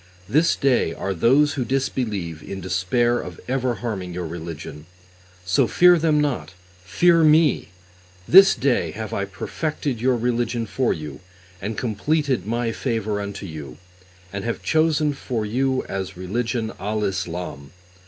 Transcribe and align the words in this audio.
This 0.27 0.55
day 0.55 0.95
are 0.95 1.13
those 1.13 1.53
who 1.53 1.63
disbelieve 1.63 2.41
in 2.41 2.59
despair 2.59 3.19
of 3.19 3.39
(ever 3.47 3.75
harming) 3.85 4.15
your 4.15 4.25
religion; 4.25 4.87
so 5.45 5.67
fear 5.67 5.99
them 5.99 6.19
not, 6.19 6.55
fear 6.83 7.23
Me! 7.23 7.67
This 8.27 8.55
day 8.55 8.89
have 8.93 9.13
I 9.13 9.25
perfected 9.25 10.01
your 10.01 10.17
religion 10.17 10.65
for 10.65 10.91
you 10.91 11.19
and 11.61 11.77
completed 11.77 12.47
My 12.47 12.71
favour 12.71 13.21
unto 13.21 13.45
you, 13.45 13.77
and 14.33 14.43
have 14.43 14.63
chosen 14.63 15.13
for 15.13 15.45
you 15.45 15.83
as 15.83 16.17
religion 16.17 16.71
al 16.79 17.03
Islam. 17.03 17.69